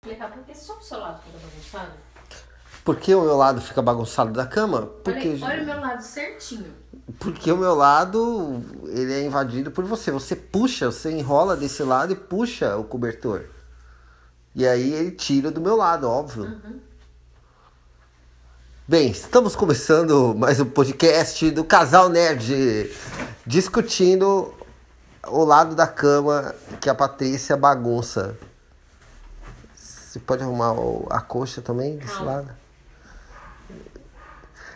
[0.00, 1.92] explicar por que só o seu lado fica bagunçado?
[2.84, 4.86] Por que o meu lado fica bagunçado da cama?
[5.04, 6.72] Porque, Olha, olha o meu lado certinho.
[7.18, 10.10] porque o meu lado ele é invadido por você.
[10.12, 13.46] Você puxa, você enrola desse lado e puxa o cobertor.
[14.54, 16.60] E aí ele tira do meu lado, óbvio.
[18.86, 22.90] Bem, estamos começando mais um podcast do Casal Nerd,
[23.44, 24.54] discutindo
[25.26, 28.38] o lado da cama que a Patrícia bagunça.
[30.28, 30.74] Pode arrumar
[31.08, 32.54] a coxa também desse lado?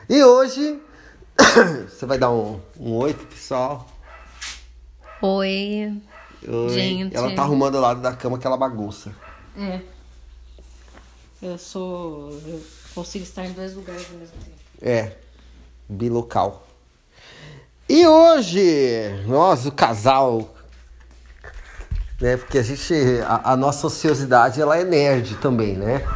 [0.08, 0.80] E hoje
[1.90, 3.86] você vai dar um, um oi pro pessoal.
[5.20, 6.02] Oi.
[6.48, 6.68] Oi.
[6.70, 7.14] Gente.
[7.14, 9.14] Ela tá arrumando o lado da cama que ela bagunça.
[9.54, 9.82] É.
[11.42, 12.30] Eu sou.
[12.46, 12.64] Eu
[12.94, 14.56] consigo estar em dois lugares ao mesmo tempo.
[14.80, 15.18] É,
[15.86, 16.66] bilocal.
[17.86, 20.54] E hoje, nós, o casal,
[22.22, 22.36] né?
[22.36, 22.94] Porque a gente,
[23.26, 26.06] a, a nossa ociosidade, ela é nerd também, né?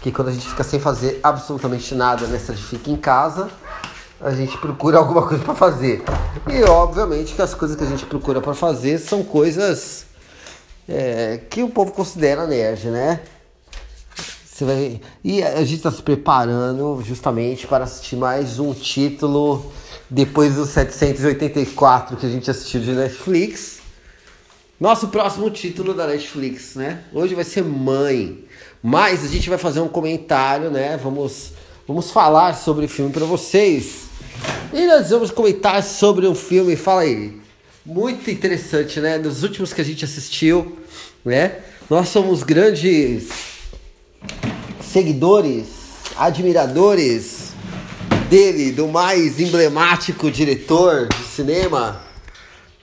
[0.00, 3.50] Que quando a gente fica sem fazer absolutamente nada nessa de fica em casa,
[4.20, 6.04] a gente procura alguma coisa pra fazer.
[6.48, 10.06] E obviamente que as coisas que a gente procura pra fazer são coisas
[10.88, 13.20] é, que o povo considera nerd, né?
[14.46, 15.00] Você vai...
[15.24, 19.72] E a gente está se preparando justamente para assistir mais um título
[20.08, 23.77] depois dos 784 que a gente assistiu de Netflix.
[24.80, 27.02] Nosso próximo título da Netflix, né?
[27.12, 28.44] Hoje vai ser Mãe.
[28.80, 30.96] Mas a gente vai fazer um comentário, né?
[31.02, 31.50] Vamos,
[31.84, 34.02] vamos falar sobre o filme para vocês.
[34.72, 37.40] E nós vamos comentar sobre um filme, fala aí.
[37.84, 39.18] Muito interessante, né?
[39.18, 40.78] Dos últimos que a gente assistiu,
[41.24, 41.56] né?
[41.90, 43.30] Nós somos grandes
[44.80, 45.66] seguidores,
[46.16, 47.48] admiradores
[48.30, 52.00] dele, do mais emblemático diretor de cinema,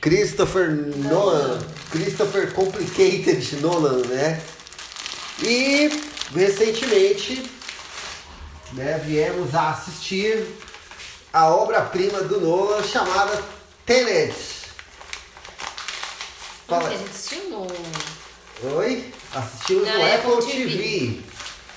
[0.01, 1.59] Christopher Nolan,
[1.95, 4.41] Christopher Complicated Nolan, né?
[5.41, 5.89] E
[6.33, 7.49] recentemente,
[8.73, 10.45] né, viemos a assistir
[11.31, 13.41] a obra-prima do Nolan chamada
[13.85, 14.35] Tenet.
[16.67, 16.89] Fala.
[16.89, 17.67] a gente assistiu no.
[18.77, 19.13] Oi?
[19.33, 20.69] Assistimos Na no Apple, Apple TV.
[20.69, 21.21] TV.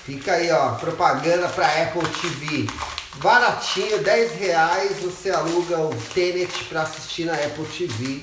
[0.05, 2.67] Fica aí, ó, propaganda pra Apple TV.
[3.15, 8.21] Baratinho, 10 reais, você aluga o Tenet pra assistir na Apple TV.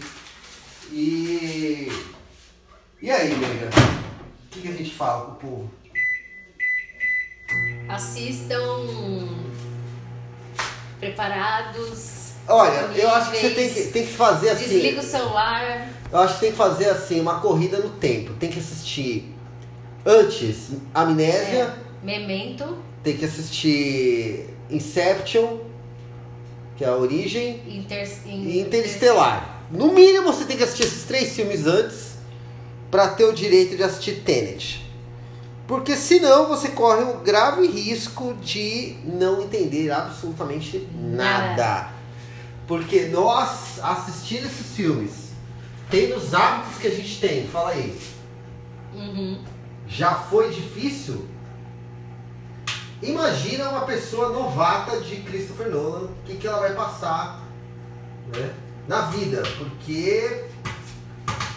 [0.92, 1.90] E.
[3.02, 3.68] E aí, nega?
[3.68, 5.70] O que, que a gente fala pro povo?
[7.88, 8.86] Assistam.
[10.98, 12.32] Preparados.
[12.48, 14.68] Olha, eu acho que você tem que, tem que fazer assim.
[14.68, 15.88] Desliga o celular.
[16.10, 18.34] Eu acho que tem que fazer assim, uma corrida no tempo.
[18.34, 19.34] Tem que assistir
[20.04, 21.64] antes Amnésia.
[21.64, 22.78] É, Memento.
[23.02, 25.58] Tem que assistir Inception,
[26.76, 28.08] que é a origem, Inter...
[28.24, 29.55] e Interestelar.
[29.70, 32.16] No mínimo você tem que assistir esses três filmes antes
[32.90, 34.84] para ter o direito de assistir Tenet.
[35.66, 41.56] Porque senão você corre o grave risco de não entender absolutamente nada.
[41.56, 41.88] Nada.
[42.68, 45.30] Porque nós assistir esses filmes,
[45.90, 47.96] tendo os hábitos que a gente tem, fala aí,
[48.94, 49.38] Uhum.
[49.86, 51.26] já foi difícil.
[53.02, 57.42] Imagina uma pessoa novata de Christopher Nolan, o que, que ela vai passar
[58.34, 58.50] né,
[58.88, 59.42] na vida.
[59.58, 60.44] Porque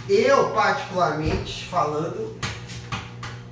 [0.08, 2.40] eu, particularmente falando,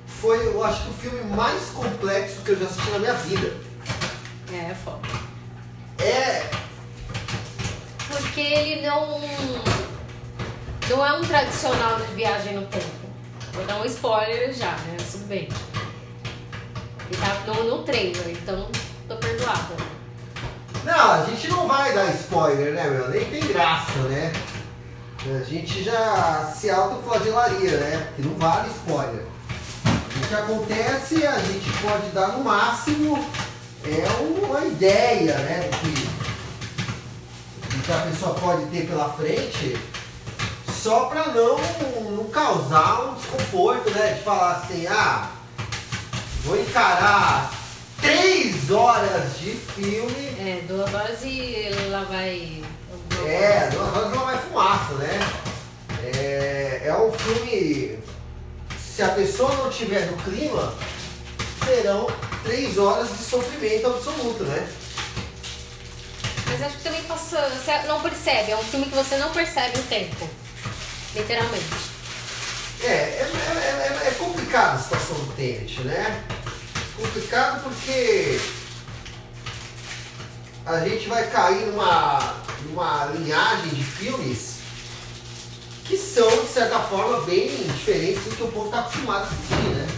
[0.06, 3.56] foi, eu acho que o filme mais complexo que eu já assisti na minha vida.
[4.52, 5.06] É, é foda.
[5.98, 6.50] É,
[8.08, 9.20] Porque ele não.
[10.88, 12.86] Não é um tradicional de viagem no tempo.
[13.52, 14.96] Vou dar um spoiler já, né?
[15.10, 15.48] Tudo bem.
[17.10, 18.68] Ele tá no, no trailer, então
[19.06, 19.74] tô perdoada.
[20.84, 23.08] Não, a gente não vai dar spoiler, né, meu?
[23.08, 24.32] Nem tem graça, né?
[25.26, 28.06] A gente já se autoflagelaria, né?
[28.06, 29.26] Porque não vale spoiler.
[30.16, 33.28] O que acontece, a gente pode dar no máximo
[33.84, 35.68] é uma ideia, né?
[35.70, 35.78] Do
[37.82, 39.78] que, a pessoa pode ter pela frente,
[40.70, 41.58] só pra não,
[42.10, 44.14] não causar um desconforto, né?
[44.14, 45.30] De falar assim, ah,
[46.44, 47.50] vou encarar
[48.00, 52.62] três horas de filme É, duas horas e lá vai.
[53.26, 55.18] é, duas horas não vai fumaça, né?
[56.04, 57.98] É, é um filme.
[58.78, 60.74] Se a pessoa não tiver no clima,
[61.64, 62.06] serão
[62.44, 64.68] três horas de sofrimento absoluto, né?
[66.46, 67.48] Mas acho que também passa.
[67.50, 70.28] Você não percebe, é um filme que você não percebe o tempo.
[71.14, 71.64] Literalmente.
[72.82, 76.22] É, é, é, é- é complicada a situação do Tenet, né?
[76.98, 78.40] Complicado porque
[80.66, 82.34] a gente vai cair numa,
[82.64, 84.58] numa linhagem de filmes
[85.84, 89.68] que são, de certa forma, bem diferentes do que o povo está acostumado a assistir,
[89.70, 89.88] né?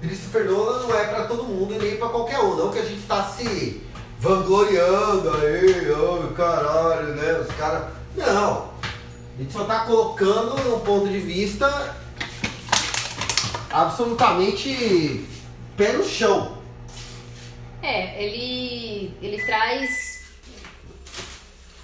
[0.00, 2.56] Christopher Nolan não é pra todo mundo e nem pra qualquer um.
[2.56, 3.82] Não que a gente tá se
[4.18, 7.38] vangloriando aí, oh, caralho, né?
[7.38, 7.92] Os caras.
[8.16, 8.72] Não.
[9.36, 11.94] A gente só tá colocando um ponto de vista
[13.70, 15.26] absolutamente
[15.76, 16.58] pé no chão.
[17.82, 20.22] É, ele, ele traz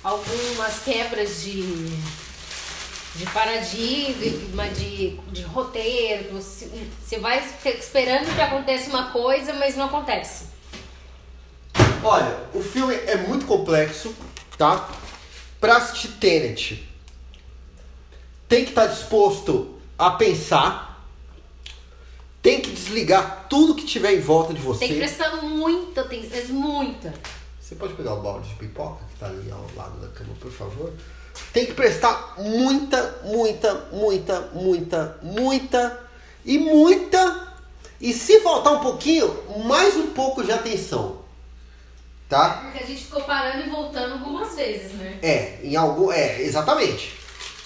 [0.03, 1.63] algumas quebras de,
[3.17, 6.33] de paradigma, de, de roteiro.
[6.33, 6.71] Você,
[7.03, 10.47] você vai esperando que aconteça uma coisa, mas não acontece.
[12.03, 14.15] Olha, o filme é muito complexo,
[14.57, 14.89] tá?
[15.61, 16.89] Pra assistir Tenet,
[18.49, 20.90] tem que estar tá disposto a pensar,
[22.43, 24.81] tem que desligar tudo que tiver em volta de você.
[24.81, 27.13] Tem que prestar muita atenção, muita.
[27.61, 30.51] Você pode pegar o balde de pipoca que tá ali ao lado da cama, por
[30.51, 30.93] favor?
[31.53, 36.01] Tem que prestar muita, muita, muita, muita, muita
[36.45, 37.49] e muita.
[38.01, 39.33] E se faltar um pouquinho,
[39.65, 41.21] mais um pouco de atenção.
[42.29, 42.63] Tá?
[42.63, 45.19] Porque a gente ficou parando e voltando algumas vezes, né?
[45.21, 46.11] É, em algum.
[46.11, 47.20] É, exatamente.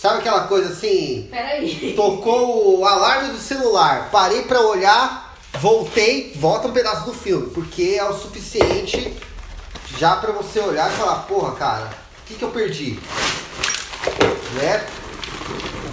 [0.05, 1.29] Sabe aquela coisa assim?
[1.31, 1.95] Peraí.
[1.97, 7.97] Tocou o alarme do celular, parei pra olhar, voltei, volta um pedaço do filme, porque
[7.99, 9.17] é o suficiente
[9.97, 12.99] já pra você olhar e falar, porra, cara, o que, que eu perdi?
[14.53, 14.87] Né?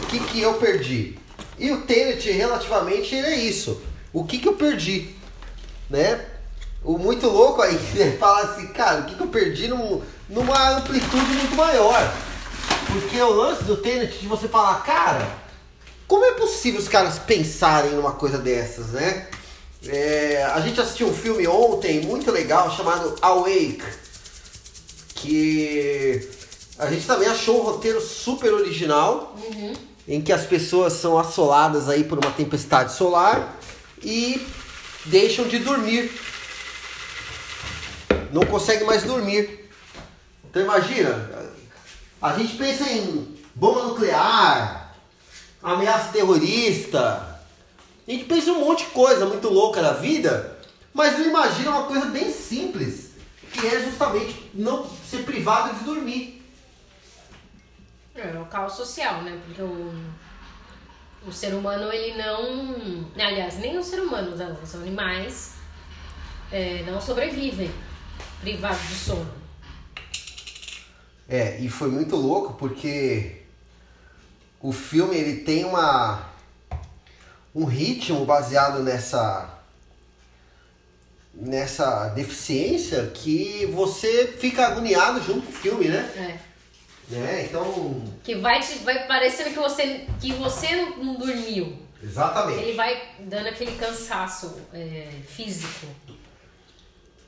[0.03, 1.17] O que, que eu perdi?
[1.57, 3.81] E o Tenet, relativamente, ele é isso.
[4.11, 5.15] O que, que eu perdi?
[5.89, 6.19] Né?
[6.83, 10.71] O muito louco aí é falar assim, cara, o que, que eu perdi num, numa
[10.71, 12.13] amplitude muito maior.
[12.91, 15.27] Porque o lance do Tenet de você falar, cara,
[16.07, 19.27] como é possível os caras pensarem numa coisa dessas, né?
[19.87, 23.81] É, a gente assistiu um filme ontem muito legal chamado Awake,
[25.15, 26.29] que
[26.77, 29.73] a gente também achou um roteiro super original, Uhum.
[30.07, 33.57] em que as pessoas são assoladas aí por uma tempestade solar
[34.03, 34.45] e
[35.05, 36.11] deixam de dormir.
[38.31, 39.69] Não conseguem mais dormir.
[40.49, 41.29] Então imagina,
[42.21, 44.93] a gente pensa em bomba nuclear,
[45.61, 47.41] ameaça terrorista,
[48.07, 50.59] a gente pensa em um monte de coisa muito louca na vida,
[50.93, 53.11] mas não imagina uma coisa bem simples,
[53.51, 56.41] que é justamente não ser privado de dormir.
[58.15, 59.39] É o caos social, né?
[59.45, 59.93] Porque o,
[61.25, 63.09] o ser humano, ele não.
[63.15, 65.53] Aliás, nem o ser humano, os animais
[66.51, 67.71] é, não sobrevivem
[68.41, 69.33] privados de sono.
[71.31, 73.37] É, e foi muito louco porque
[74.59, 76.29] o filme ele tem uma
[77.55, 79.49] um ritmo baseado nessa
[81.33, 86.11] nessa deficiência que você fica agoniado junto com o filme, né?
[87.09, 87.13] É.
[87.15, 87.45] né?
[87.45, 91.77] Então, Que vai, te, vai parecendo que você, que você não, não dormiu.
[92.03, 92.61] exatamente.
[92.61, 95.87] Ele vai dando aquele cansaço é, físico.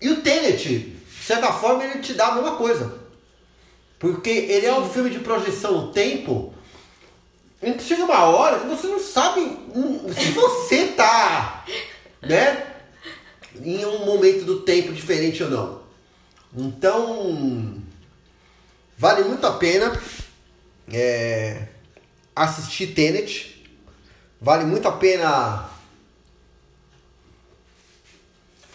[0.02, 3.03] E o Tenet, de certa forma, ele te dá a mesma coisa.
[4.04, 6.54] Porque ele é um filme de projeção no tempo
[7.62, 9.40] em que chega uma hora que você não sabe
[10.14, 11.64] se você tá,
[12.22, 12.68] né,
[13.62, 15.84] em um momento do tempo diferente ou não.
[16.54, 17.82] Então,
[18.98, 19.98] vale muito a pena
[20.92, 21.70] é,
[22.36, 23.66] assistir Tenet.
[24.42, 25.70] Vale muito a pena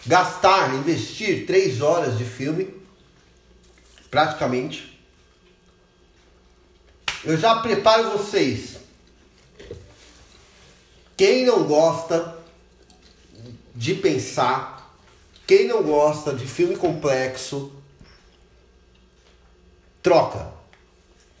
[0.07, 2.73] gastar, investir três horas de filme,
[4.09, 4.88] praticamente.
[7.23, 8.77] Eu já preparo vocês.
[11.17, 12.37] Quem não gosta
[13.75, 14.95] de pensar,
[15.45, 17.73] quem não gosta de filme complexo,
[20.01, 20.53] troca.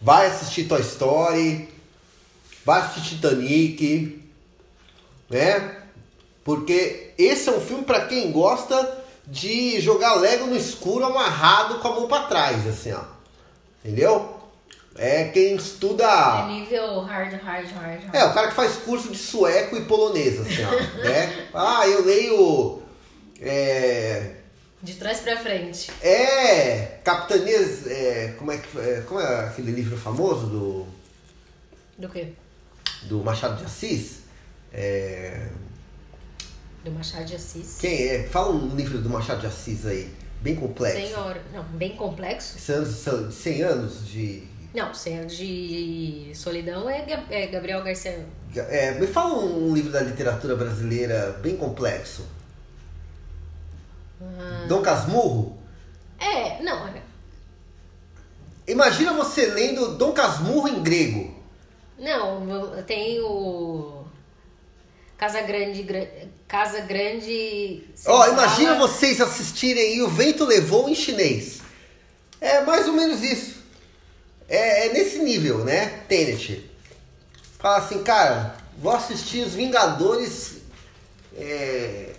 [0.01, 1.69] Vai assistir Toy Story,
[2.65, 4.21] vai assistir Titanic,
[5.29, 5.83] né?
[6.43, 11.87] Porque esse é um filme para quem gosta de jogar Lego no escuro amarrado com
[11.87, 13.03] a mão para trás, assim, ó.
[13.83, 14.38] Entendeu?
[14.95, 16.03] É quem estuda.
[16.03, 18.15] É nível hard, hard, hard, hard.
[18.15, 20.71] É, o cara que faz curso de sueco e polonês, assim, ó.
[21.03, 21.47] né?
[21.53, 22.81] Ah, eu leio.
[23.39, 24.35] É.
[24.81, 25.91] De trás pra frente.
[26.01, 26.99] É.
[27.03, 27.87] Capitanias.
[27.87, 30.87] É, como, é que, é, como é aquele livro famoso do,
[31.97, 32.33] Do quê?
[33.03, 34.19] do Machado de Assis?
[34.73, 35.47] É,
[36.83, 37.77] Do Machado de Assis.
[37.79, 38.23] quem é?
[38.23, 41.13] Fala um livro do Machado de Assis aí, bem complexo.
[41.53, 42.59] Não, bem complexo.
[42.59, 44.43] 100 anos, são 100 anos de.
[44.73, 48.25] Não, Senhor de Solidão é, é Gabriel Garcia.
[48.55, 52.23] É, me fala um livro da literatura brasileira bem complexo.
[54.67, 55.57] Dom Casmurro?
[56.19, 57.01] É, não, é-
[58.67, 61.33] Imagina você lendo Dom Casmurro em grego.
[61.97, 64.03] não, tem o
[65.17, 66.07] Casa Grande, gra-
[66.47, 67.83] Casa Grande.
[68.05, 68.29] Ó, Senzala.
[68.33, 71.61] imagina vocês assistirem aí O Vento Levou em chinês.
[72.39, 73.58] É mais ou menos isso.
[74.49, 76.01] É, é nesse nível, né?
[76.07, 76.69] Tenet.
[77.59, 80.57] Fala assim, cara, vou assistir Os Vingadores
[81.37, 82.13] é,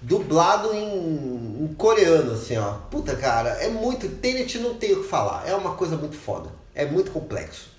[0.00, 2.74] dublado em, em coreano, assim, ó.
[2.90, 4.08] Puta, cara, é muito.
[4.08, 5.48] Tenet não tem o que falar.
[5.48, 6.50] É uma coisa muito foda.
[6.74, 7.70] É muito complexo.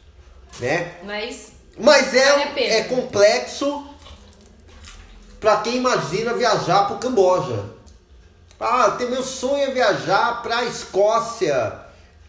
[0.60, 0.94] Né?
[1.04, 3.88] Mas Mas é, é complexo
[5.40, 7.66] pra quem imagina viajar pro Camboja.
[8.60, 11.82] Ah, tem meu sonho é viajar pra Escócia,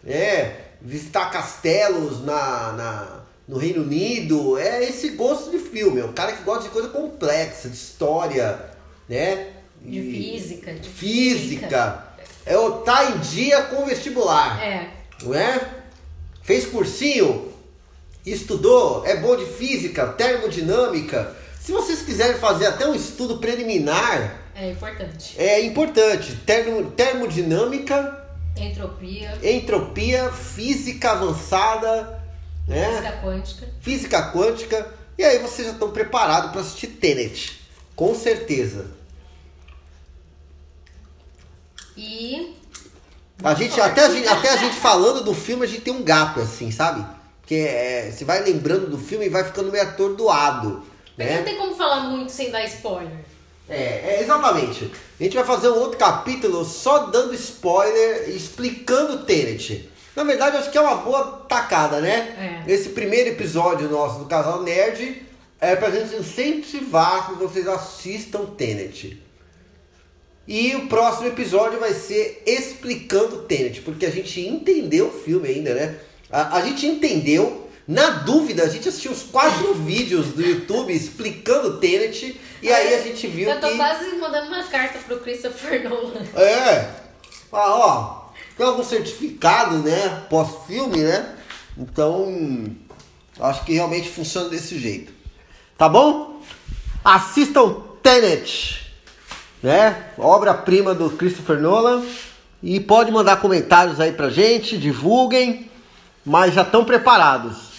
[0.03, 0.64] né?
[0.81, 4.57] Visitar castelos na, na, no Reino Unido.
[4.57, 5.99] É esse gosto de filme.
[6.01, 8.59] É o cara que gosta de coisa complexa, de história,
[9.09, 9.47] né?
[9.81, 10.73] de E- física.
[10.73, 12.03] De Física.
[12.45, 14.89] É o tá em dia com vestibular É.
[15.23, 15.59] não é?
[16.43, 17.51] Fez cursinho,
[18.25, 21.35] estudou, é bom de física, termodinâmica.
[21.59, 25.35] Se vocês quiserem fazer até um estudo preliminar, É importante.
[25.39, 26.35] é importante.
[26.45, 28.24] Termo, termodinâmica,
[28.57, 32.23] Entropia, entropia, física avançada,
[32.67, 32.89] né?
[32.89, 33.67] física quântica.
[33.81, 34.93] Física quântica.
[35.17, 37.61] E aí vocês já estão preparados para assistir Tenet.
[37.95, 38.87] Com certeza.
[41.97, 42.55] E.
[43.43, 46.03] A gente, até, a gente, até a gente falando do filme, a gente tem um
[46.03, 47.05] gap, assim, sabe?
[47.41, 50.83] Porque é, você vai lembrando do filme e vai ficando meio atordoado.
[51.17, 51.43] Mas não Né?
[51.43, 53.25] tem como falar muito sem dar spoiler.
[53.67, 54.91] É, é, exatamente.
[55.19, 59.89] A gente vai fazer um outro capítulo só dando spoiler e explicando o Tenet.
[60.15, 62.63] Na verdade, acho que é uma boa tacada, né?
[62.67, 62.71] É.
[62.71, 65.23] Esse primeiro episódio nosso do Casal Nerd
[65.59, 69.21] é pra gente incentivar que vocês assistam Tenet.
[70.47, 75.73] E o próximo episódio vai ser explicando Tenet, porque a gente entendeu o filme ainda,
[75.73, 75.99] né?
[76.29, 81.77] A, a gente entendeu, na dúvida, a gente assistiu os quatro vídeos do YouTube explicando
[81.77, 83.77] Tenet, e aí a gente viu Eu tô que.
[83.77, 86.23] quase mandando uma carta pro Christopher Nolan.
[86.35, 86.89] É!
[87.53, 88.25] Ah, ó,
[88.57, 90.23] tem algum certificado, né?
[90.29, 91.35] Pós-filme, né?
[91.77, 92.65] Então,
[93.39, 95.13] acho que realmente funciona desse jeito.
[95.77, 96.41] Tá bom?
[97.03, 98.91] Assistam Tenet,
[99.61, 100.07] né?
[100.17, 102.03] Obra-prima do Christopher Nolan.
[102.63, 105.69] E pode mandar comentários aí pra gente, divulguem,
[106.25, 107.74] mas já estão preparados.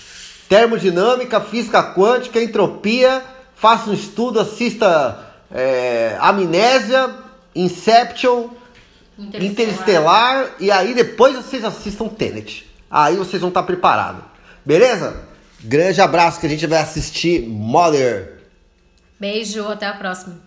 [0.48, 3.22] Termodinâmica, física quântica, entropia,
[3.54, 7.14] faça um estudo, assista é, Amnésia,
[7.54, 8.50] Inception,
[9.18, 12.70] Interestelar, e aí depois vocês assistam Tenet.
[12.90, 14.22] Aí vocês vão estar preparados.
[14.64, 15.24] Beleza?
[15.60, 18.40] Grande abraço que a gente vai assistir Mother.
[19.18, 20.45] Beijo, até a próxima.